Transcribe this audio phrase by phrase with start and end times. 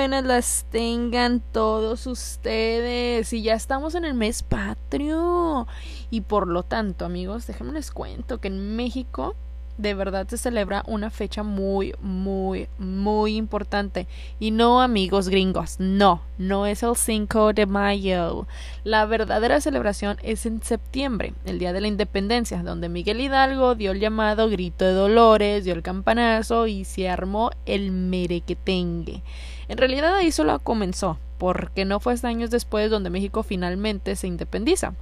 [0.00, 3.34] buenas las tengan todos ustedes.
[3.34, 5.66] Y ya estamos en el mes patrio.
[6.08, 9.36] Y por lo tanto, amigos, déjenme les cuento que en México
[9.80, 14.06] de verdad se celebra una fecha muy, muy, muy importante.
[14.38, 18.46] Y no, amigos gringos, no, no es el 5 de mayo.
[18.84, 23.92] La verdadera celebración es en septiembre, el Día de la Independencia, donde Miguel Hidalgo dio
[23.92, 29.22] el llamado grito de dolores, dio el campanazo y se armó el merequetengue.
[29.68, 34.26] En realidad ahí solo comenzó, porque no fue hasta años después donde México finalmente se
[34.26, 34.94] independiza.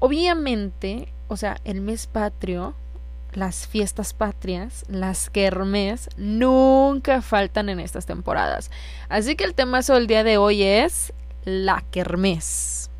[0.00, 2.74] Obviamente, o sea, el mes patrio
[3.32, 8.70] las fiestas patrias, las kermés, nunca faltan en estas temporadas.
[9.08, 11.12] Así que el tema del día de hoy es
[11.44, 12.90] la kermés.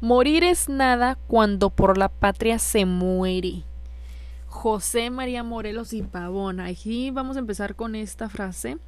[0.00, 3.62] Morir es nada cuando por la patria se muere.
[4.46, 6.58] José María Morelos y Pavón.
[6.58, 8.78] Aquí vamos a empezar con esta frase.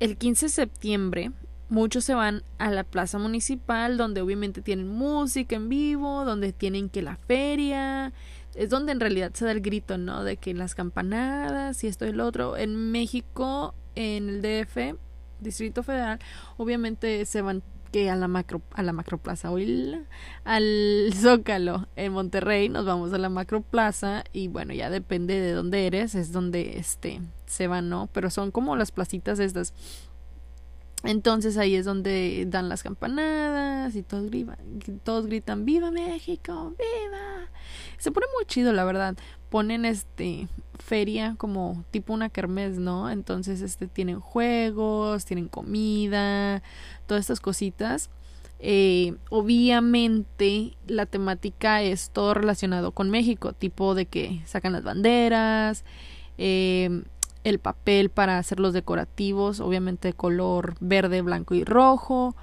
[0.00, 1.32] El 15 de septiembre
[1.72, 6.90] muchos se van a la plaza municipal donde obviamente tienen música en vivo, donde tienen
[6.90, 8.12] que la feria,
[8.54, 10.22] es donde en realidad se da el grito, ¿no?
[10.22, 12.58] De que las campanadas y esto y el otro.
[12.58, 14.98] En México, en el DF,
[15.40, 16.18] Distrito Federal,
[16.58, 19.50] obviamente se van que a la macro a la macroplaza
[20.44, 25.86] al Zócalo en Monterrey nos vamos a la macroplaza y bueno ya depende de dónde
[25.86, 29.74] eres es donde este se van no pero son como las placitas estas
[31.04, 34.58] entonces ahí es donde dan las campanadas y todos gritan,
[35.02, 36.74] todos gritan ¡Viva México!
[36.78, 37.50] ¡Viva!
[37.98, 39.16] Se pone muy chido, la verdad.
[39.50, 43.10] Ponen este feria como tipo una kermés, ¿no?
[43.10, 46.62] Entonces este tienen juegos, tienen comida,
[47.06, 48.10] todas estas cositas.
[48.64, 55.84] Eh, obviamente la temática es todo relacionado con México, tipo de que sacan las banderas,
[56.38, 57.02] eh,
[57.44, 62.36] el papel para hacer los decorativos, obviamente de color verde, blanco y rojo,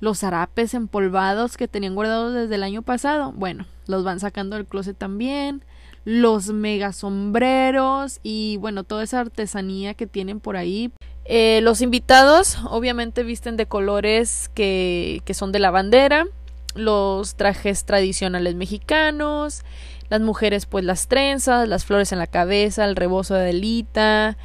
[0.00, 4.66] los zarapes empolvados que tenían guardados desde el año pasado, bueno, los van sacando del
[4.66, 5.64] closet también,
[6.04, 10.92] los mega sombreros y bueno, toda esa artesanía que tienen por ahí.
[11.24, 16.26] Eh, los invitados obviamente visten de colores que, que son de la bandera,
[16.74, 19.62] los trajes tradicionales mexicanos,
[20.08, 24.36] las mujeres pues las trenzas, las flores en la cabeza, el rebozo de delita.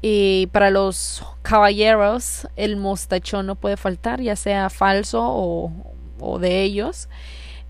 [0.00, 5.72] Y para los caballeros el mostachón no puede faltar, ya sea falso o,
[6.18, 7.08] o de ellos.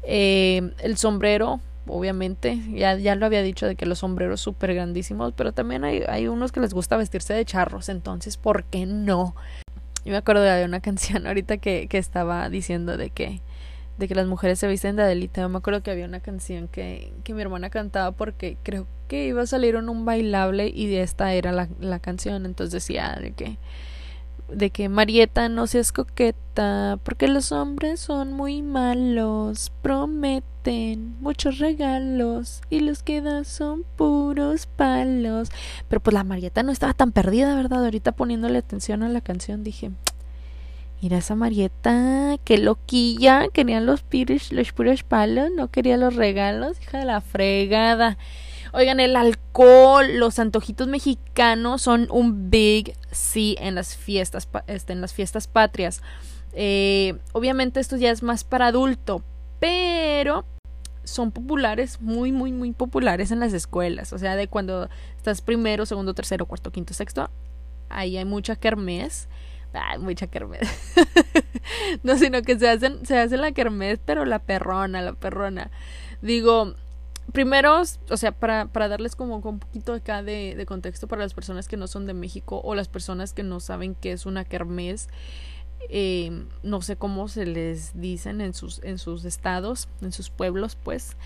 [0.03, 5.33] Eh, el sombrero, obviamente, ya, ya lo había dicho de que los sombreros súper grandísimos,
[5.37, 9.35] pero también hay, hay unos que les gusta vestirse de charros, entonces, ¿por qué no?
[10.05, 13.41] Yo me acuerdo de una canción ahorita que, que estaba diciendo de que
[14.03, 15.43] de que las mujeres se visten de Adelita.
[15.43, 19.27] Yo me acuerdo que había una canción que, que mi hermana cantaba porque creo que
[19.27, 22.45] iba a salir en un bailable y esta era la, la canción.
[22.45, 23.59] Entonces decía de que
[24.53, 32.61] de que Marieta no seas coqueta, porque los hombres son muy malos, prometen muchos regalos
[32.69, 35.49] y los que dan son puros palos.
[35.89, 37.85] Pero pues la Marieta no estaba tan perdida, ¿verdad?
[37.85, 39.91] Ahorita poniéndole atención a la canción dije,
[41.03, 46.81] Mira esa Marieta, qué loquilla, querían los piros, los puros palos, no quería los regalos,
[46.81, 48.19] hija de la fregada.
[48.73, 55.01] Oigan, el alcohol, los antojitos mexicanos son un big sí en las fiestas, este, en
[55.01, 56.03] las fiestas patrias.
[56.53, 59.25] Eh, obviamente esto ya es más para adulto,
[59.59, 60.45] pero
[61.03, 64.13] son populares, muy, muy, muy populares en las escuelas.
[64.13, 67.29] O sea, de cuando estás primero, segundo, tercero, cuarto, quinto, sexto,
[67.89, 69.27] ahí hay mucha kermés
[69.99, 70.69] Mucha kermés.
[72.03, 75.71] no, sino que se hacen, se hace la kermés, pero la perrona, la perrona.
[76.21, 76.75] Digo,
[77.33, 77.81] primero,
[78.11, 81.69] o sea, para, para darles como un poquito acá de, de, contexto para las personas
[81.69, 85.09] que no son de México o las personas que no saben qué es una kermés,
[85.89, 90.77] eh, no sé cómo se les dicen en sus, en sus estados, en sus pueblos,
[90.83, 91.17] pues.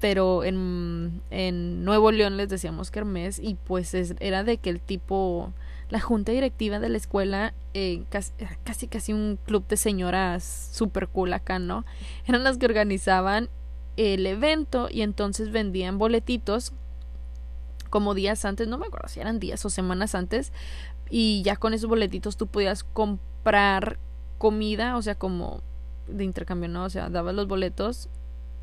[0.00, 4.80] Pero en, en Nuevo León les decíamos kermés y pues es, era de que el
[4.80, 5.52] tipo
[5.88, 8.32] la junta directiva de la escuela, eh, casi,
[8.64, 11.84] casi, casi un club de señoras super cool acá, ¿no?
[12.26, 13.48] Eran las que organizaban
[13.96, 16.72] el evento y entonces vendían boletitos
[17.88, 20.52] como días antes, no me acuerdo si eran días o semanas antes,
[21.08, 23.98] y ya con esos boletitos tú podías comprar
[24.38, 25.62] comida, o sea, como
[26.08, 26.84] de intercambio, ¿no?
[26.84, 28.08] O sea, dabas los boletos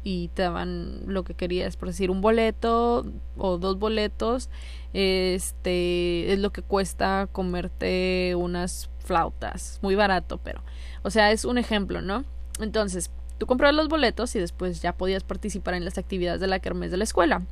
[0.04, 3.06] y te daban lo que querías, por decir, un boleto
[3.38, 4.50] o dos boletos,
[4.94, 10.62] este es lo que cuesta comerte unas flautas, muy barato, pero,
[11.04, 12.26] o sea, es un ejemplo, ¿no?
[12.60, 16.60] Entonces, tú comprabas los boletos y después ya podías participar en las actividades de la
[16.60, 17.44] kermés de la escuela.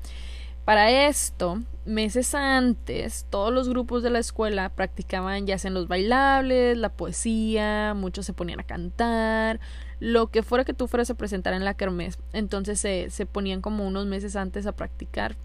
[0.66, 5.88] Para esto, meses antes, todos los grupos de la escuela practicaban ya sea en los
[5.88, 9.60] bailables, la poesía, muchos se ponían a cantar,
[10.02, 12.18] lo que fuera que tú fueras a presentar en la kermés.
[12.34, 15.38] Entonces se, se ponían como unos meses antes a practicar.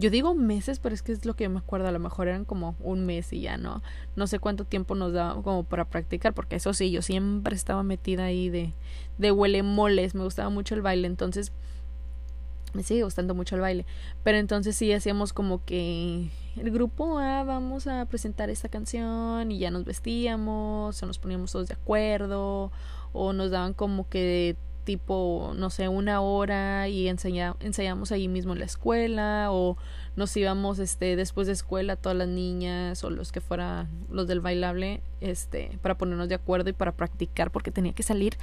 [0.00, 1.86] Yo digo meses, pero es que es lo que yo me acuerdo.
[1.86, 3.84] A lo mejor eran como un mes y ya no.
[4.16, 7.84] No sé cuánto tiempo nos daba como para practicar, porque eso sí, yo siempre estaba
[7.84, 8.72] metida ahí de,
[9.18, 10.16] de huele moles.
[10.16, 11.06] Me gustaba mucho el baile.
[11.06, 11.52] Entonces,
[12.72, 13.86] me sigue gustando mucho el baile.
[14.24, 19.60] Pero entonces sí hacíamos como que el grupo, ah, vamos a presentar esta canción y
[19.60, 22.72] ya nos vestíamos o nos poníamos todos de acuerdo
[23.12, 28.60] o nos daban como que tipo, no sé, una hora y ensayamos allí mismo en
[28.60, 29.76] la escuela o
[30.16, 34.40] nos íbamos este después de escuela todas las niñas o los que fueran los del
[34.40, 38.36] bailable este para ponernos de acuerdo y para practicar porque tenía que salir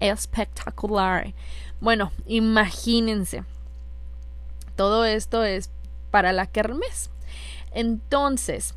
[0.00, 1.34] espectacular.
[1.80, 3.44] Bueno, imagínense
[4.76, 5.70] todo esto es
[6.10, 7.10] para la kermés.
[7.72, 8.74] Entonces,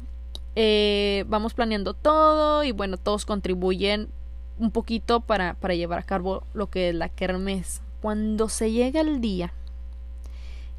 [0.55, 4.09] eh, vamos planeando todo y bueno, todos contribuyen
[4.59, 7.81] un poquito para, para llevar a cabo lo que es la kermés.
[8.01, 9.53] Cuando se llega el día,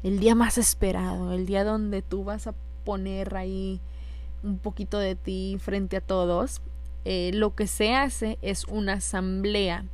[0.03, 2.53] el día más esperado, el día donde tú vas a
[2.83, 3.81] poner ahí
[4.43, 6.61] un poquito de ti frente a todos,
[7.09, 9.85] eh, lo que se hace es una asamblea.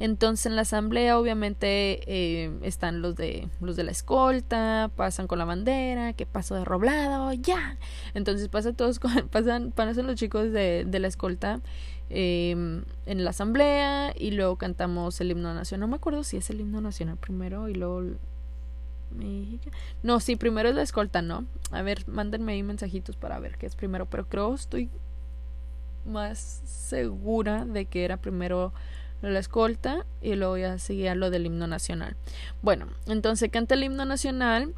[0.00, 5.38] Entonces en la asamblea obviamente eh, están los de los de la escolta, pasan con
[5.38, 7.78] la bandera, que paso de roblado, ya.
[8.14, 9.00] Entonces pasan todos
[9.30, 11.60] pasan, pasan los chicos de, de la escolta
[12.10, 15.88] em, en la asamblea y luego cantamos el himno nacional.
[15.88, 18.02] No me acuerdo si es el himno nacional primero y luego
[20.02, 21.46] no, sí, primero es la escolta, ¿no?
[21.70, 24.90] A ver, mándenme ahí mensajitos para ver qué es primero, pero creo estoy
[26.04, 28.72] más segura de que era primero
[29.22, 32.16] la escolta y luego ya seguía lo del himno nacional.
[32.62, 34.74] Bueno, entonces canta el himno nacional.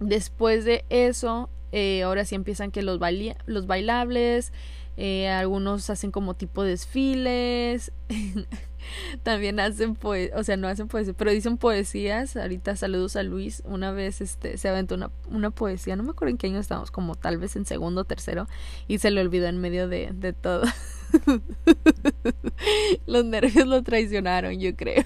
[0.00, 3.00] Después de eso, eh, ahora sí empiezan que los,
[3.46, 4.52] los bailables,
[4.96, 7.92] eh, algunos hacen como tipo desfiles.
[9.22, 12.36] también hacen poesía, o sea, no hacen poesía, pero dicen poesías.
[12.36, 13.62] Ahorita saludos a Luis.
[13.64, 16.90] Una vez este se aventó una, una poesía, no me acuerdo en qué año estábamos,
[16.90, 18.48] como tal vez en segundo o tercero,
[18.88, 20.64] y se le olvidó en medio de, de todo.
[23.06, 25.04] Los nervios lo traicionaron, yo creo.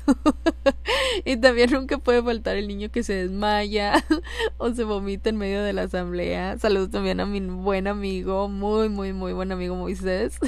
[1.25, 4.05] y también nunca puede faltar el niño que se desmaya
[4.58, 6.58] o se vomita en medio de la asamblea.
[6.58, 10.38] Saludos también a mi buen amigo, muy, muy, muy buen amigo Moisés.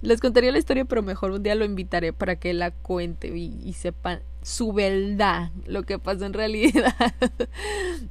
[0.00, 3.72] Les contaría la historia, pero mejor un día lo invitaré para que la cuente y,
[3.72, 6.94] sepan su verdad, lo que pasó en realidad.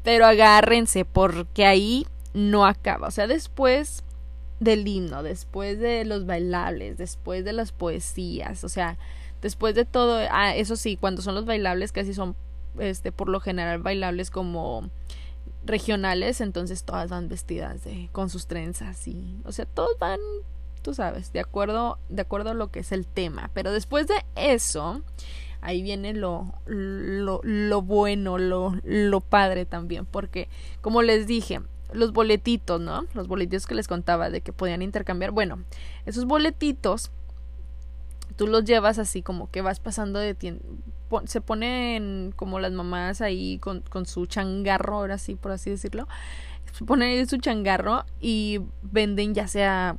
[0.03, 3.07] pero agárrense, porque ahí no acaba.
[3.07, 4.03] O sea, después
[4.59, 8.97] del himno, después de los bailables, después de las poesías, o sea,
[9.41, 12.35] después de todo, ah, eso sí, cuando son los bailables casi son,
[12.79, 14.89] este, por lo general bailables como
[15.65, 20.19] regionales, entonces todas van vestidas de, con sus trenzas y, o sea, todos van,
[20.81, 24.25] tú sabes, de acuerdo, de acuerdo a lo que es el tema, pero después de
[24.35, 25.01] eso,
[25.61, 30.47] ahí viene lo, lo, lo bueno, lo, lo padre también, porque
[30.81, 31.61] como les dije,
[31.93, 33.05] los boletitos, ¿no?
[33.13, 35.31] Los boletitos que les contaba de que podían intercambiar.
[35.31, 35.63] Bueno,
[36.05, 37.11] esos boletitos
[38.35, 40.63] tú los llevas así como que vas pasando de tienda.
[41.25, 46.07] Se ponen como las mamás ahí con, con su changarro, ahora sí, por así decirlo.
[46.73, 49.97] Se ponen su changarro y venden ya sea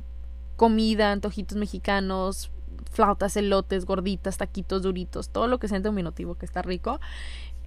[0.57, 2.51] comida, antojitos mexicanos,
[2.91, 6.99] flautas, elotes, gorditas, taquitos, duritos, todo lo que sea en diminutivo que está rico.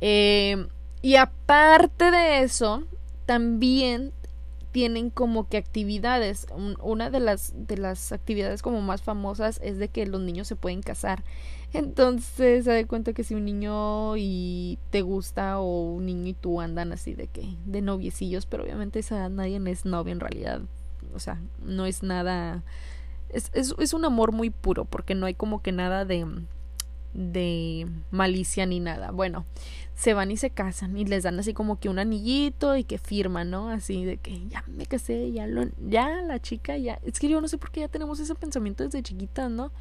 [0.00, 0.66] Eh,
[1.02, 2.84] y aparte de eso,
[3.30, 4.12] también
[4.72, 6.48] tienen como que actividades.
[6.82, 10.56] una de las, de las actividades como más famosas es de que los niños se
[10.56, 11.22] pueden casar.
[11.72, 16.32] Entonces, se da cuenta que si un niño y te gusta o un niño y
[16.32, 20.62] tú andan así de que, de noviecillos, pero obviamente nadie es novio en realidad.
[21.14, 22.64] O sea, no es nada.
[23.28, 26.26] Es, es, es un amor muy puro, porque no hay como que nada de
[27.12, 29.10] de malicia ni nada.
[29.10, 29.44] Bueno,
[29.94, 32.98] se van y se casan y les dan así como que un anillito y que
[32.98, 33.68] firman, ¿no?
[33.68, 36.98] Así de que ya me casé, ya lo, ya la chica, ya.
[37.04, 39.72] Es que yo no sé por qué ya tenemos ese pensamiento desde chiquita, ¿no?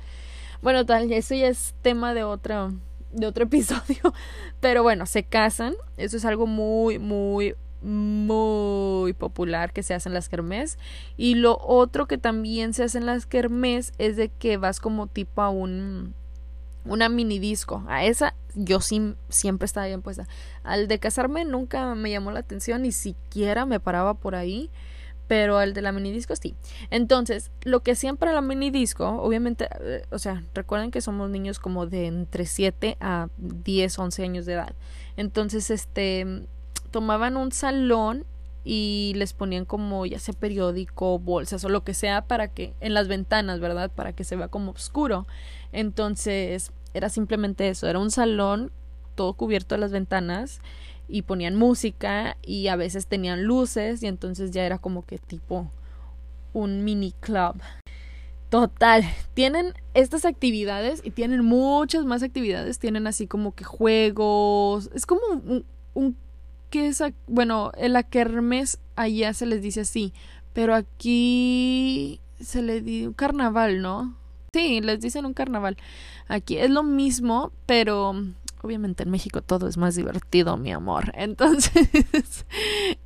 [0.61, 2.73] Bueno, tal, eso ya es tema de otro,
[3.13, 4.13] de otro episodio.
[4.59, 5.75] Pero bueno, se casan.
[5.97, 10.77] Eso es algo muy, muy, muy popular que se hace en las kermés.
[11.15, 15.07] Y lo otro que también se hace en las kermés es de que vas como
[15.07, 16.13] tipo a un
[16.89, 17.83] una mini disco.
[17.87, 20.27] A esa yo sí, siempre estaba bien puesta.
[20.63, 24.69] Al de casarme nunca me llamó la atención, ni siquiera me paraba por ahí.
[25.27, 26.55] Pero al de la mini disco sí.
[26.89, 31.59] Entonces, lo que para la mini disco, obviamente, eh, o sea, recuerden que somos niños
[31.59, 34.73] como de entre 7 a 10, 11 años de edad.
[35.17, 36.47] Entonces, este,
[36.89, 38.25] tomaban un salón
[38.63, 42.93] y les ponían como ya sea periódico, bolsas o lo que sea para que en
[42.93, 43.91] las ventanas, ¿verdad?
[43.91, 45.27] Para que se vea como oscuro.
[45.71, 48.71] Entonces, era simplemente eso, era un salón
[49.15, 50.61] todo cubierto de las ventanas
[51.07, 55.71] y ponían música y a veces tenían luces y entonces ya era como que tipo
[56.53, 57.55] un mini club.
[58.49, 59.03] Total,
[59.33, 65.21] tienen estas actividades y tienen muchas más actividades, tienen así como que juegos, es como
[65.27, 66.17] un, un
[66.69, 70.13] que es, bueno, en la kermes allá se les dice así,
[70.53, 74.15] pero aquí se le dice carnaval, ¿no?
[74.53, 75.77] Sí, les dicen un carnaval.
[76.27, 78.15] Aquí es lo mismo, pero
[78.61, 81.11] obviamente en México todo es más divertido, mi amor.
[81.15, 82.45] Entonces,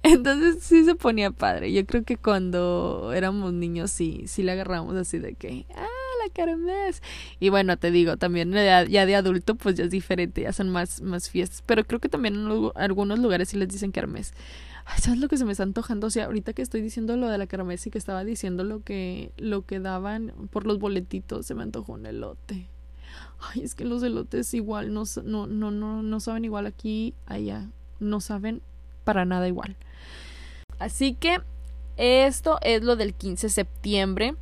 [0.04, 1.72] entonces sí se ponía padre.
[1.72, 5.88] Yo creo que cuando éramos niños sí, sí le agarramos así de que, ah,
[6.24, 7.02] la kermés.
[7.40, 11.02] Y bueno, te digo, también ya, de adulto pues ya es diferente, ya son más,
[11.02, 11.64] más fiestas.
[11.66, 14.34] Pero creo que también en algunos lugares sí les dicen kermés.
[15.00, 16.08] ¿Sabes lo que se me está antojando?
[16.08, 18.82] O sea, ahorita que estoy diciendo lo de la kermés y que estaba diciendo lo
[18.82, 22.68] que, lo que daban por los boletitos, se me antojó un elote.
[23.40, 27.70] Ay, es que los elotes igual no, no, no, no, no saben igual aquí, allá.
[28.00, 28.62] No saben
[29.04, 29.76] para nada igual.
[30.80, 31.40] Así que
[31.98, 34.36] esto es lo del 15 de septiembre.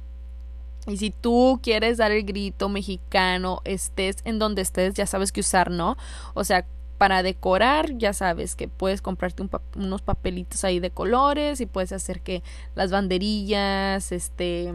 [0.87, 5.41] Y si tú quieres dar el grito mexicano, estés en donde estés, ya sabes que
[5.41, 5.95] usar, ¿no?
[6.33, 6.65] O sea,
[7.01, 9.43] para decorar, ya sabes que puedes comprarte
[9.75, 12.43] unos papelitos ahí de colores y puedes hacer que
[12.75, 14.71] las banderillas, este,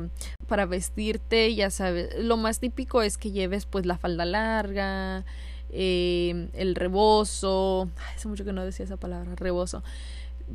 [0.48, 5.24] para vestirte, ya sabes, lo más típico es que lleves pues la falda larga,
[5.70, 9.84] eh, el rebozo, hace mucho que no decía esa palabra, rebozo,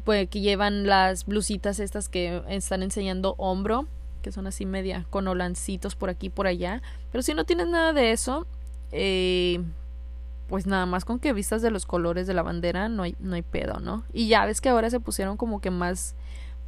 [0.04, 3.88] pues que llevan las blusitas estas que están enseñando hombro,
[4.22, 6.82] que son así media con olancitos por aquí y por allá,
[7.14, 8.46] pero si no tienes nada de eso,
[8.92, 9.62] eh,
[10.52, 13.36] pues nada más con que vistas de los colores de la bandera no hay, no
[13.36, 14.04] hay pedo, ¿no?
[14.12, 16.14] Y ya ves que ahora se pusieron como que más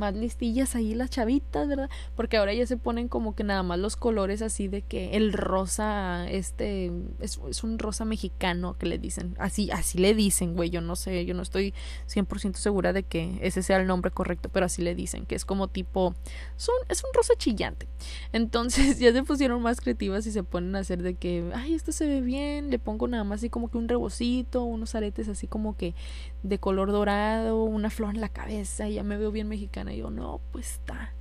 [0.03, 1.89] más listillas ahí las chavitas, ¿verdad?
[2.17, 5.31] Porque ahora ya se ponen como que nada más los colores así de que el
[5.31, 6.91] rosa, este,
[7.21, 11.25] es, un rosa mexicano que le dicen, así, así le dicen, güey, yo no sé,
[11.25, 11.73] yo no estoy
[12.13, 15.45] 100% segura de que ese sea el nombre correcto, pero así le dicen, que es
[15.45, 16.13] como tipo,
[16.57, 17.87] es un, es un rosa chillante.
[18.33, 21.93] Entonces ya se pusieron más creativas y se ponen a hacer de que, ay, esto
[21.93, 25.47] se ve bien, le pongo nada más así como que un rebocito, unos aretes así
[25.47, 25.95] como que
[26.43, 29.92] de color dorado, una flor en la cabeza, y ya me veo bien mexicana.
[29.93, 31.13] Y yo, no, pues está,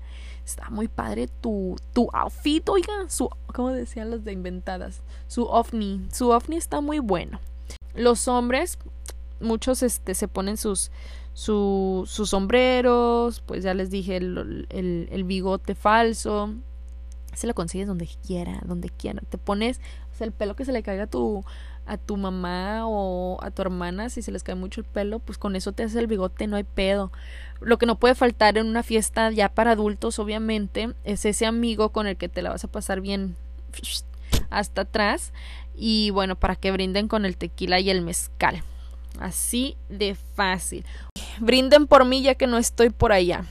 [0.44, 6.06] está muy padre tu, tu outfit, oiga, su, como decían los de inventadas, su ovni,
[6.12, 7.40] su ovni está muy bueno.
[7.94, 8.78] Los hombres,
[9.40, 10.90] muchos este, se ponen sus,
[11.34, 16.54] sus sombreros, pues ya les dije, el, el, el bigote falso,
[17.34, 19.22] se lo consigues donde quiera, donde quiera.
[19.28, 19.80] Te pones,
[20.12, 21.44] o sea, el pelo que se le caiga a tu,
[21.86, 25.38] a tu mamá o a tu hermana, si se les cae mucho el pelo, pues
[25.38, 27.12] con eso te haces el bigote, no hay pedo.
[27.60, 31.90] Lo que no puede faltar en una fiesta ya para adultos, obviamente, es ese amigo
[31.90, 33.36] con el que te la vas a pasar bien
[34.50, 35.32] hasta atrás.
[35.74, 38.62] Y bueno, para que brinden con el tequila y el mezcal.
[39.18, 40.84] Así de fácil.
[41.40, 43.44] Brinden por mí ya que no estoy por allá.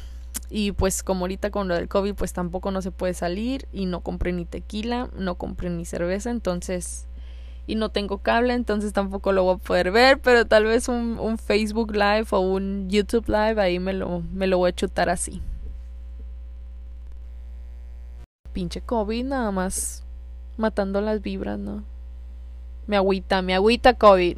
[0.50, 3.86] Y pues como ahorita con lo del COVID pues tampoco no se puede salir y
[3.86, 7.08] no compré ni tequila, no compré ni cerveza, entonces
[7.72, 11.38] y no tengo cable, entonces tampoco lo voy a poder ver, pero tal vez un,
[11.38, 15.42] Facebook Live o un YouTube Live ahí me lo, me lo voy a chutar así.
[18.52, 20.04] Pinche COVID nada más
[20.58, 21.86] matando las vibras, ¿no?
[22.88, 24.36] Me agüita, me agüita COVID.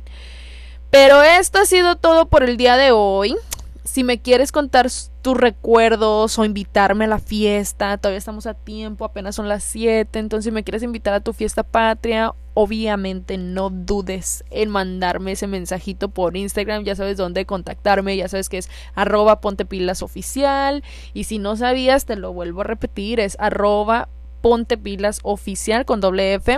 [0.92, 3.36] Pero esto ha sido todo por el día de hoy.
[3.86, 4.88] Si me quieres contar
[5.22, 10.20] tus recuerdos o invitarme a la fiesta, todavía estamos a tiempo, apenas son las 7,
[10.20, 15.48] entonces si me quieres invitar a tu fiesta patria, obviamente no dudes en mandarme ese
[15.48, 20.82] mensajito por Instagram, ya sabes dónde contactarme, ya sabes que es arroba pontepilas oficial
[21.14, 24.08] y si no sabías te lo vuelvo a repetir, es arroba
[24.42, 26.58] pontepilas oficial con doble F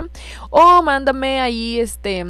[0.50, 2.24] o mándame ahí este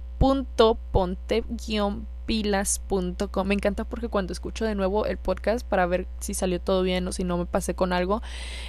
[0.93, 3.45] pontepilas.com.
[3.45, 7.05] Me encanta porque cuando escucho de nuevo el podcast para ver si salió todo bien
[7.09, 8.21] o si no me pasé con algo,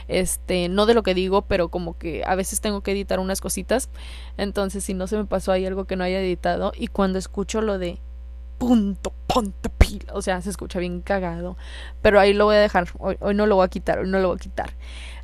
[0.08, 3.40] este, no de lo que digo, pero como que a veces tengo que editar unas
[3.40, 3.90] cositas.
[4.36, 7.62] Entonces, si no se me pasó ahí algo que no haya editado y cuando escucho
[7.62, 8.00] lo de
[8.58, 10.12] punto, ponte pila.
[10.12, 11.56] O sea, se escucha bien cagado.
[12.02, 12.88] Pero ahí lo voy a dejar.
[12.98, 14.74] Hoy, hoy, no lo voy a quitar, hoy no lo voy a quitar.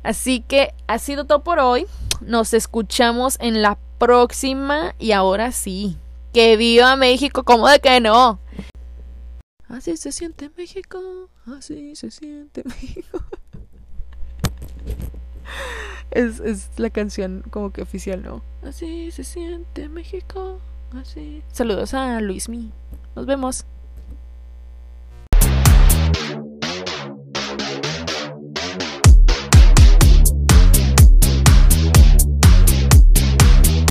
[0.03, 1.85] Así que ha sido todo por hoy.
[2.21, 4.95] Nos escuchamos en la próxima.
[4.97, 5.97] Y ahora sí.
[6.33, 8.39] Que viva México, como de que no?
[9.69, 11.29] Así se siente México.
[11.45, 13.19] Así se siente México.
[16.11, 18.41] Es, es la canción como que oficial, ¿no?
[18.63, 20.59] Así se siente México.
[20.93, 21.43] Así.
[21.51, 22.71] Saludos a Luismi.
[23.15, 23.65] Nos vemos.